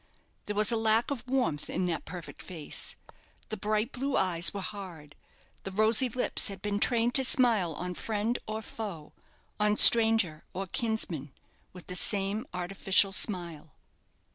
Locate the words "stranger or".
9.77-10.65